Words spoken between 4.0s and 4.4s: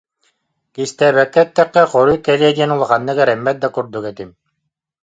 этим